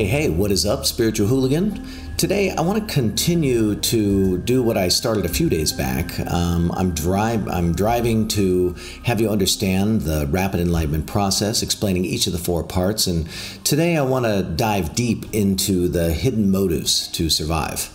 [0.00, 1.86] Hey, hey, what is up, spiritual hooligan?
[2.16, 6.18] Today, I want to continue to do what I started a few days back.
[6.20, 8.74] Um, I'm, drive, I'm driving to
[9.04, 13.06] have you understand the rapid enlightenment process, explaining each of the four parts.
[13.06, 13.28] And
[13.62, 17.94] today, I want to dive deep into the hidden motives to survive.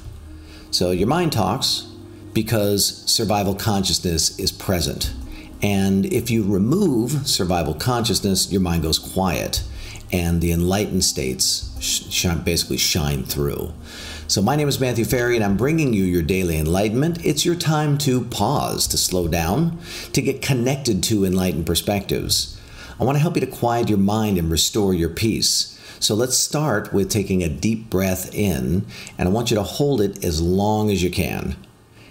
[0.69, 1.91] So, your mind talks
[2.33, 5.11] because survival consciousness is present.
[5.63, 9.63] And if you remove survival consciousness, your mind goes quiet
[10.11, 13.73] and the enlightened states sh- basically shine through.
[14.27, 17.23] So, my name is Matthew Ferry, and I'm bringing you your daily enlightenment.
[17.23, 19.77] It's your time to pause, to slow down,
[20.13, 22.59] to get connected to enlightened perspectives.
[22.99, 25.79] I want to help you to quiet your mind and restore your peace.
[25.99, 30.01] So, let's start with taking a deep breath in, and I want you to hold
[30.01, 31.55] it as long as you can.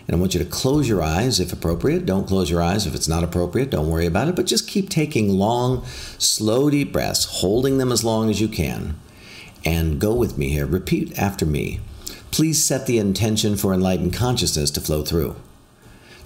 [0.07, 2.05] And I want you to close your eyes if appropriate.
[2.05, 3.71] Don't close your eyes if it's not appropriate.
[3.71, 4.37] Don't worry about it.
[4.37, 5.85] But just keep taking long,
[6.19, 8.99] slow, deep breaths, holding them as long as you can.
[9.65, 10.67] And go with me here.
[10.67, 11.81] Repeat after me.
[12.31, 15.37] Please set the intention for enlightened consciousness to flow through,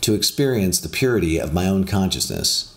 [0.01, 2.75] to experience the purity of my own consciousness,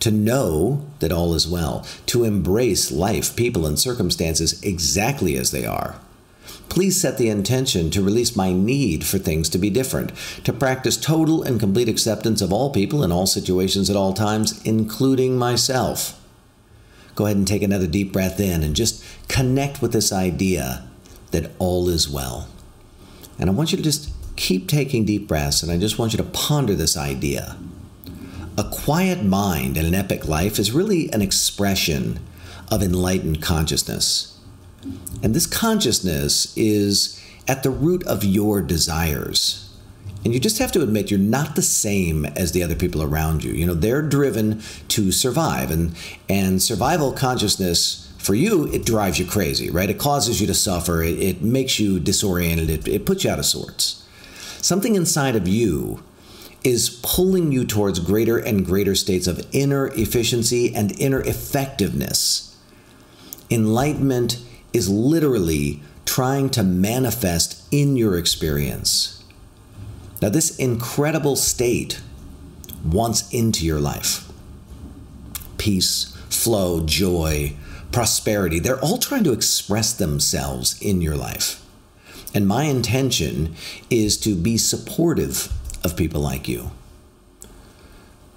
[0.00, 5.64] to know that all is well, to embrace life, people, and circumstances exactly as they
[5.64, 5.98] are
[6.68, 10.12] Please set the intention to release my need for things to be different,
[10.44, 14.62] to practice total and complete acceptance of all people in all situations at all times,
[14.64, 16.20] including myself.
[17.14, 20.86] Go ahead and take another deep breath in and just connect with this idea
[21.30, 22.48] that all is well.
[23.38, 26.16] And I want you to just keep taking deep breaths, and I just want you
[26.18, 27.56] to ponder this idea.
[28.56, 32.20] A quiet mind and an epic life is really an expression
[32.70, 34.37] of enlightened consciousness.
[35.22, 39.64] And this consciousness is at the root of your desires.
[40.24, 43.44] And you just have to admit you're not the same as the other people around
[43.44, 43.52] you.
[43.52, 45.94] You know, they're driven to survive and
[46.28, 49.88] and survival consciousness for you it drives you crazy, right?
[49.88, 53.38] It causes you to suffer, it, it makes you disoriented, it, it puts you out
[53.38, 54.06] of sorts.
[54.60, 56.02] Something inside of you
[56.64, 62.56] is pulling you towards greater and greater states of inner efficiency and inner effectiveness.
[63.50, 64.38] Enlightenment
[64.72, 69.22] is literally trying to manifest in your experience.
[70.20, 72.00] Now, this incredible state
[72.84, 74.24] wants into your life
[75.58, 77.54] peace, flow, joy,
[77.92, 78.58] prosperity.
[78.58, 81.64] They're all trying to express themselves in your life.
[82.34, 83.56] And my intention
[83.90, 85.52] is to be supportive
[85.82, 86.70] of people like you,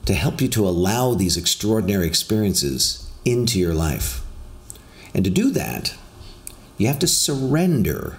[0.06, 4.24] to help you to allow these extraordinary experiences into your life.
[5.14, 5.96] And to do that,
[6.82, 8.18] you have to surrender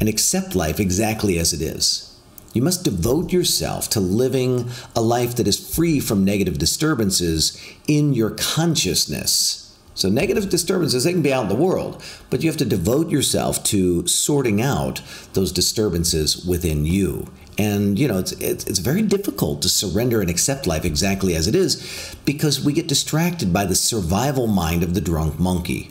[0.00, 2.08] and accept life exactly as it is.
[2.52, 8.12] You must devote yourself to living a life that is free from negative disturbances in
[8.12, 9.58] your consciousness.
[9.94, 13.10] So, negative disturbances, they can be out in the world, but you have to devote
[13.10, 15.02] yourself to sorting out
[15.34, 17.30] those disturbances within you.
[17.58, 21.46] And, you know, it's, it's, it's very difficult to surrender and accept life exactly as
[21.46, 25.90] it is because we get distracted by the survival mind of the drunk monkey.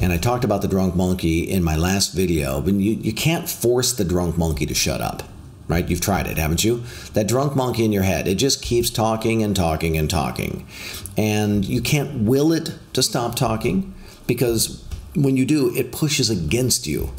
[0.00, 3.48] And I talked about the drunk monkey in my last video, but you, you can't
[3.48, 5.22] force the drunk monkey to shut up,
[5.68, 5.86] right?
[5.86, 6.82] You've tried it, haven't you?
[7.12, 10.66] That drunk monkey in your head, it just keeps talking and talking and talking.
[11.18, 13.94] And you can't will it to stop talking
[14.26, 14.82] because
[15.14, 17.10] when you do, it pushes against you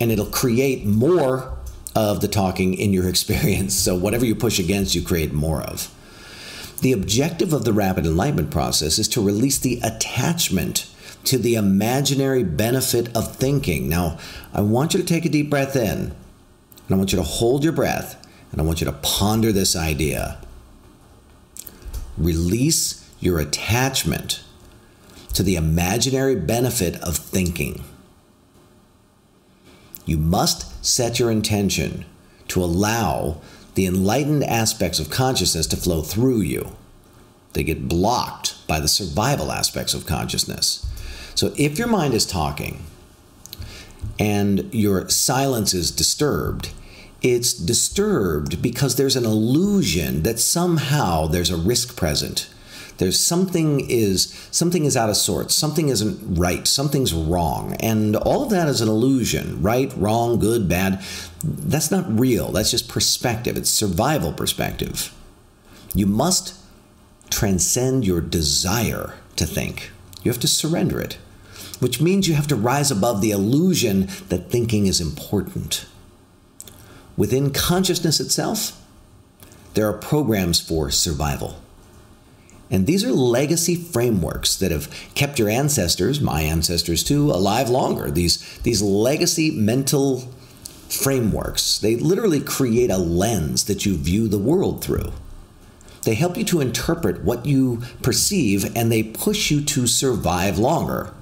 [0.00, 1.58] and it'll create more
[1.94, 3.74] of the talking in your experience.
[3.74, 5.90] So, whatever you push against, you create more of.
[6.80, 10.90] The objective of the rapid enlightenment process is to release the attachment
[11.24, 13.88] to the imaginary benefit of thinking.
[13.88, 14.18] Now,
[14.52, 16.14] I want you to take a deep breath in,
[16.86, 19.74] and I want you to hold your breath, and I want you to ponder this
[19.74, 20.38] idea.
[22.16, 24.44] Release your attachment
[25.32, 27.82] to the imaginary benefit of thinking.
[30.06, 32.04] You must set your intention
[32.48, 33.40] to allow
[33.74, 36.76] the enlightened aspects of consciousness to flow through you.
[37.54, 40.86] They get blocked by the survival aspects of consciousness.
[41.34, 42.82] So if your mind is talking
[44.18, 46.70] and your silence is disturbed,
[47.22, 52.48] it's disturbed because there's an illusion that somehow there's a risk present.
[52.98, 57.74] There's something is something is out of sorts, something isn't right, something's wrong.
[57.80, 61.02] And all of that is an illusion, right, wrong, good, bad.
[61.42, 62.52] That's not real.
[62.52, 63.56] That's just perspective.
[63.56, 65.12] It's survival perspective.
[65.92, 66.54] You must
[67.30, 69.90] transcend your desire to think.
[70.22, 71.18] You have to surrender it
[71.80, 75.86] which means you have to rise above the illusion that thinking is important.
[77.16, 78.80] Within consciousness itself,
[79.74, 81.60] there are programs for survival.
[82.70, 88.10] And these are legacy frameworks that have kept your ancestors, my ancestors too, alive longer.
[88.10, 90.28] These, these legacy mental
[90.88, 95.12] frameworks, they literally create a lens that you view the world through.
[96.02, 101.12] They help you to interpret what you perceive and they push you to survive longer.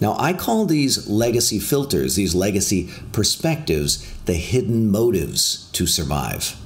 [0.00, 6.56] Now, I call these legacy filters, these legacy perspectives, the hidden motives to survive.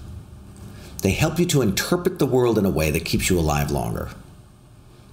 [1.02, 4.10] They help you to interpret the world in a way that keeps you alive longer.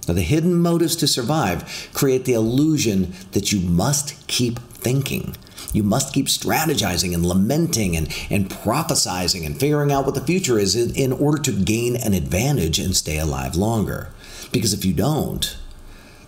[0.06, 5.36] Now, the hidden motives to survive create the illusion that you must keep thinking.
[5.72, 10.58] You must keep strategizing and lamenting and, and prophesizing and figuring out what the future
[10.58, 14.10] is in, in order to gain an advantage and stay alive longer.
[14.50, 15.56] Because if you don't,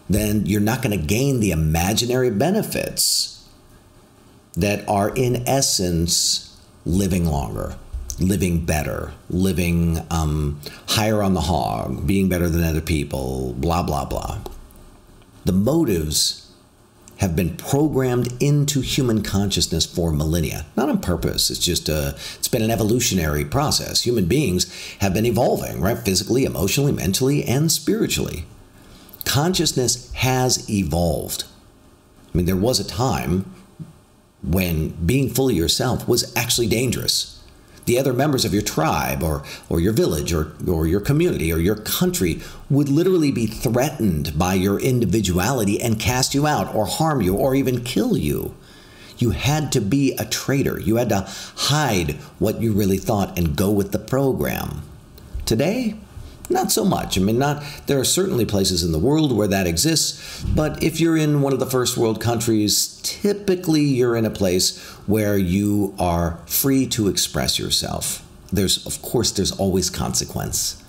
[0.09, 3.47] then you're not going to gain the imaginary benefits
[4.55, 7.77] that are, in essence, living longer
[8.19, 14.05] living better, living um, higher on the hog, being better than other people, blah, blah,
[14.05, 14.39] blah.
[15.45, 16.53] The motives
[17.19, 21.51] have been programmed into human consciousness for millennia, not on purpose.
[21.51, 24.03] It's just a, it's been an evolutionary process.
[24.03, 25.99] Human beings have been evolving, right?
[25.99, 28.45] Physically, emotionally, mentally, and spiritually.
[29.25, 31.44] Consciousness has evolved.
[32.32, 33.53] I mean, there was a time
[34.43, 37.35] when being fully yourself was actually dangerous
[37.87, 41.59] the other members of your tribe or, or your village or, or your community or
[41.59, 42.41] your country
[42.71, 47.55] would literally be threatened by your individuality and cast you out or harm you or
[47.55, 48.55] even kill you.
[49.19, 50.81] You had to be a traitor.
[50.81, 54.82] You had to hide what you really thought and go with the program.
[55.44, 55.97] Today,
[56.50, 57.17] not so much.
[57.17, 61.00] I mean, not there are certainly places in the world where that exists, but if
[61.00, 65.94] you're in one of the first world countries, typically you're in a place where you
[65.99, 68.26] are free to express yourself.
[68.52, 70.82] There's of course there's always consequence.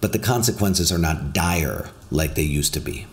[0.00, 3.06] But the consequences are not dire like they used to be.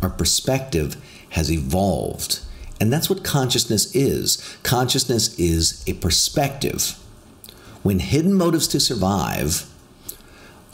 [0.00, 0.96] Our perspective
[1.30, 2.40] has evolved,
[2.80, 4.56] and that's what consciousness is.
[4.62, 6.98] Consciousness is a perspective.
[7.82, 9.66] When hidden motives to survive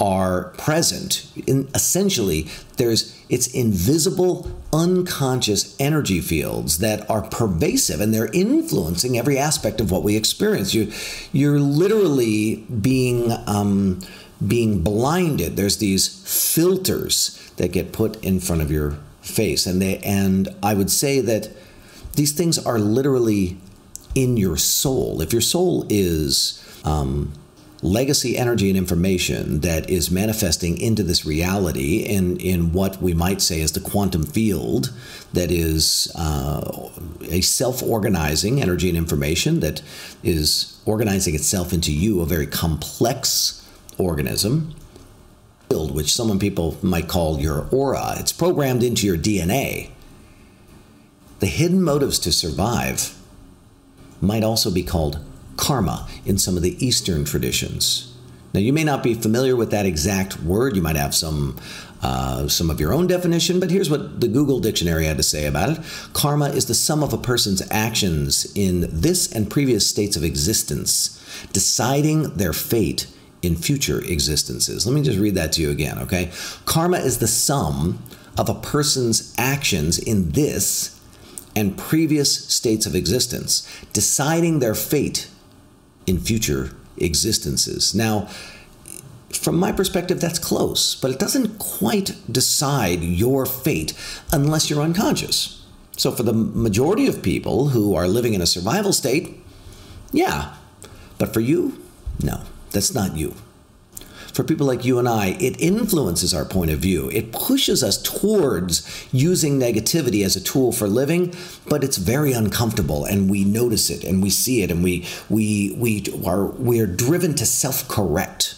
[0.00, 2.47] are present in essentially
[2.77, 9.91] there's it's invisible unconscious energy fields that are pervasive and they're influencing every aspect of
[9.91, 10.75] what we experience.
[10.75, 10.93] You
[11.33, 14.00] you're literally being um,
[14.47, 15.56] being blinded.
[15.56, 16.06] There's these
[16.55, 21.21] filters that get put in front of your face and they and i would say
[21.21, 21.51] that
[22.15, 23.59] these things are literally
[24.15, 25.21] in your soul.
[25.21, 27.33] If your soul is um,
[27.83, 33.41] legacy energy and information that is manifesting into this reality in, in what we might
[33.41, 34.93] say is the quantum field
[35.33, 36.91] that is uh,
[37.31, 39.81] a self organizing energy and information that
[40.23, 43.65] is organizing itself into you, a very complex
[43.97, 44.75] organism.
[45.69, 48.15] Field, Which some people might call your aura.
[48.19, 49.91] It's programmed into your DNA.
[51.41, 53.15] The hidden motives to survive
[54.21, 55.25] might also be called
[55.58, 58.15] karma in some of the Eastern traditions.
[58.55, 60.74] Now, you may not be familiar with that exact word.
[60.74, 61.58] You might have some
[62.00, 65.46] uh, some of your own definition, but here's what the Google Dictionary had to say
[65.46, 65.79] about it.
[66.12, 71.20] Karma is the sum of a person's actions in this and previous states of existence,
[71.53, 73.08] deciding their fate
[73.43, 74.86] in future existences.
[74.86, 76.31] Let me just read that to you again, okay?
[76.67, 78.00] Karma is the sum
[78.36, 81.00] of a person's actions in this
[81.56, 85.29] and previous states of existence, deciding their fate
[86.08, 87.94] in future existences.
[87.94, 88.29] Now,
[89.31, 93.93] from my perspective, that's close, but it doesn't quite decide your fate
[94.32, 95.65] unless you're unconscious.
[95.96, 99.36] So, for the majority of people who are living in a survival state,
[100.12, 100.55] yeah.
[101.19, 101.82] But for you,
[102.22, 103.34] no, that's not you
[104.39, 107.11] for people like you and I, it influences our point of view.
[107.11, 111.35] It pushes us towards using negativity as a tool for living,
[111.67, 115.75] but it's very uncomfortable and we notice it and we see it and we we
[115.77, 118.55] we are we're driven to self-correct.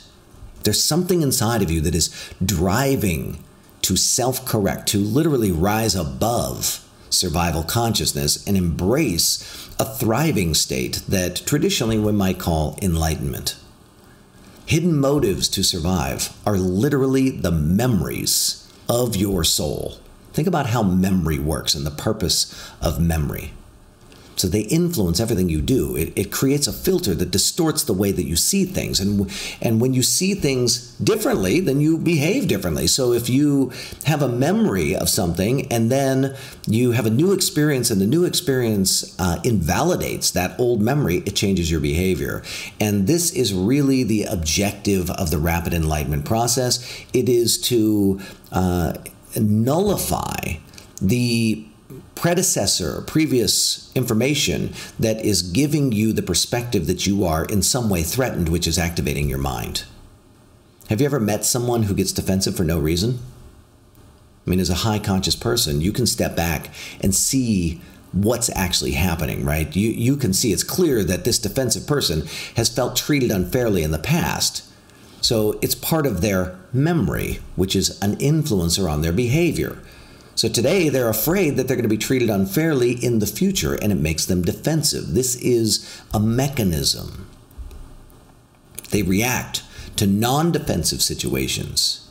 [0.65, 2.11] There's something inside of you that is
[2.45, 3.43] driving
[3.81, 11.99] to self-correct, to literally rise above survival consciousness and embrace a thriving state that traditionally
[11.99, 13.57] we might call enlightenment.
[14.71, 19.99] Hidden motives to survive are literally the memories of your soul.
[20.33, 23.53] Think about how memory works and the purpose of memory.
[24.37, 25.97] So they influence everything you do.
[25.97, 29.01] It, it, creates a filter that distorts the way that you see things.
[29.01, 32.87] And, and when you see things differently, then you behave differently.
[32.87, 33.73] So if you
[34.05, 38.25] have a memory of something and then you have a new experience and the new
[38.25, 42.43] experience uh, invalidates that old memory, it changes your behavior.
[42.81, 46.79] And this is really the objective of the rapid enlightenment process.
[47.13, 48.21] It is to
[48.53, 48.95] uh,
[49.37, 50.55] nullify
[51.01, 51.67] the
[52.15, 58.03] predecessor, previous information that is giving you the perspective that you are in some way
[58.03, 59.85] threatened, which is activating your mind.
[60.89, 63.21] Have you ever met someone who gets defensive for no reason?
[64.47, 66.71] I mean, as a high conscious person, you can step back
[67.01, 67.81] and see
[68.13, 69.75] what's actually happening, right?
[69.77, 73.93] You, you can see it's clear that this defensive person has felt treated unfairly in
[73.93, 74.65] the past.
[75.21, 79.79] So it's part of their memory, which is an influencer on their behavior.
[80.35, 83.93] So today they're afraid that they're going to be treated unfairly in the future and
[83.93, 85.15] it makes them defensive.
[85.15, 87.29] This is a mechanism.
[88.91, 89.63] They react
[89.97, 92.09] to non defensive situations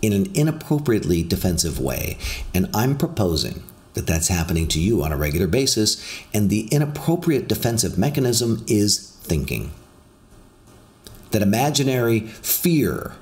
[0.00, 2.18] in an inappropriately defensive way.
[2.54, 3.62] And I'm proposing
[3.94, 6.02] that that's happening to you on a regular basis.
[6.32, 9.70] And the inappropriate defensive mechanism is thinking.
[11.30, 13.14] That imaginary fear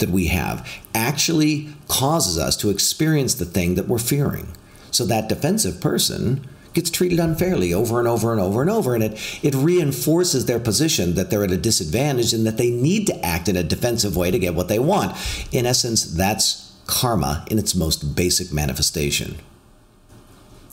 [0.00, 4.48] that we have actually causes us to experience the thing that we're fearing.
[4.90, 8.94] So that defensive person gets treated unfairly over and over and over and over.
[8.94, 13.06] And it, it reinforces their position that they're at a disadvantage and that they need
[13.08, 15.16] to act in a defensive way to get what they want.
[15.52, 19.36] In essence, that's karma in its most basic manifestation.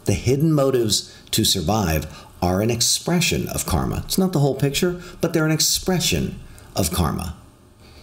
[0.06, 4.04] The hidden motives to survive are an expression of karma.
[4.06, 6.40] It's not the whole picture, but they're an expression
[6.76, 7.36] of karma.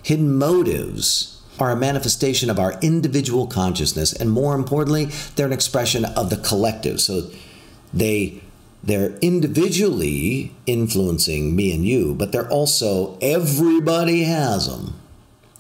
[0.04, 6.04] Hidden motives are a manifestation of our individual consciousness, and more importantly, they're an expression
[6.04, 7.00] of the collective.
[7.00, 7.30] So
[7.92, 8.42] they
[8.82, 14.94] they're individually influencing me and you, but they're also everybody has them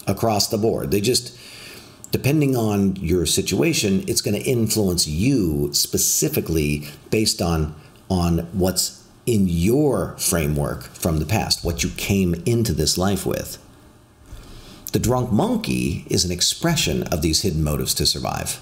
[0.06, 0.90] across the board.
[0.90, 1.38] They just
[2.10, 7.74] depending on your situation, it's going to influence you specifically based on
[8.10, 13.58] on what's in your framework from the past, what you came into this life with.
[14.94, 18.60] The drunk monkey is an expression of these hidden motives to survive.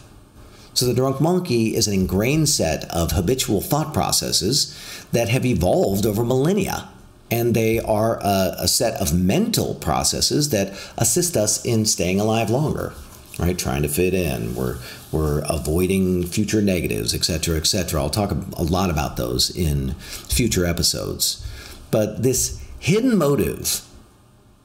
[0.73, 4.75] So, the drunk monkey is an ingrained set of habitual thought processes
[5.13, 6.89] that have evolved over millennia.
[7.31, 12.49] And they are a, a, set of mental processes that assist us in staying alive
[12.49, 12.95] longer,
[13.39, 13.59] right?
[13.59, 14.55] Trying to fit in.
[14.55, 14.79] We're,
[15.11, 18.01] we're avoiding future negatives, etc., etc.
[18.01, 19.97] I'll talk a lot about those in
[20.31, 21.47] future episodes.
[21.91, 23.83] But this hidden motive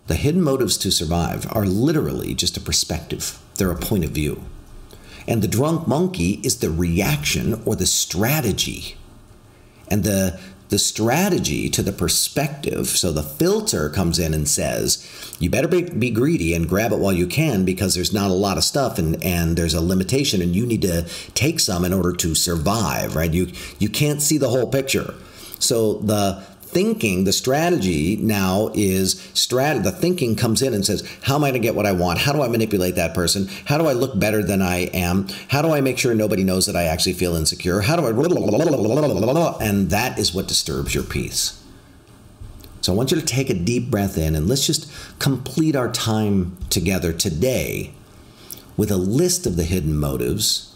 [0.08, 4.44] the hidden motives to survive are literally just a perspective, they're a point of view.
[5.28, 8.96] And the drunk monkey is the reaction or the strategy.
[9.90, 15.50] And the, the strategy to the perspective, so the filter comes in and says, you
[15.50, 18.58] better be, be greedy and grab it while you can because there's not a lot
[18.58, 22.14] of stuff and, and there's a limitation and you need to take some in order
[22.14, 23.34] to survive, right?
[23.34, 25.14] You, you can't see the whole picture.
[25.60, 29.84] So the thinking, the strategy now is strat.
[29.84, 32.20] The thinking comes in and says, "How am I going to get what I want?
[32.20, 33.50] How do I manipulate that person?
[33.66, 35.28] How do I look better than I am?
[35.48, 37.82] How do I make sure nobody knows that I actually feel insecure?
[37.82, 38.10] How do I?"
[39.62, 41.54] And that is what disturbs your peace.
[42.82, 44.88] So I want you to take a deep breath in and let's just
[45.20, 47.92] complete our time together today
[48.78, 50.70] with a list of the hidden motives.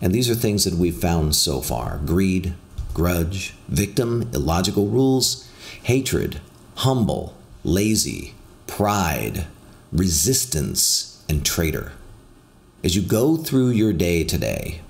[0.00, 2.54] And these are things that we've found so far greed,
[2.94, 5.50] grudge, victim, illogical rules,
[5.82, 6.40] hatred,
[6.76, 7.34] humble,
[7.64, 8.34] lazy,
[8.66, 9.46] pride,
[9.92, 11.92] resistance, and traitor.
[12.82, 14.80] As you go through your day today,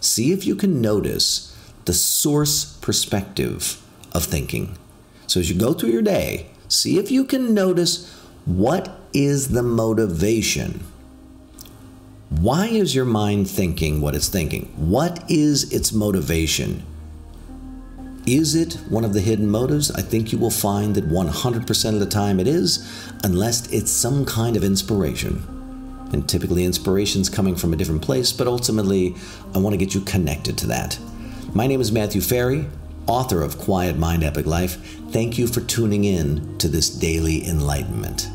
[0.00, 3.80] see if you can notice the source perspective
[4.12, 4.76] of thinking.
[5.26, 8.10] So as you go through your day, see if you can notice
[8.44, 10.84] what is the motivation
[12.40, 14.72] why is your mind thinking what it's thinking?
[14.76, 16.82] What is its motivation?
[18.26, 19.90] Is it one of the hidden motives?
[19.90, 22.88] I think you will find that 100% of the time it is,
[23.24, 25.44] unless it's some kind of inspiration.
[26.12, 29.16] And typically, inspiration's coming from a different place, but ultimately,
[29.56, 31.00] I want to get you connected to that.
[31.52, 32.66] My name is Matthew Ferry,
[33.08, 34.76] author of Quiet Mind Epic Life.
[35.10, 38.28] Thank you for tuning in to this daily enlightenment.